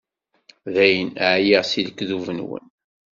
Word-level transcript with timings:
Dayen, 0.73 1.09
ɛyiɣ 1.33 1.63
seg 1.65 1.83
lekdub-nwen. 1.85 2.65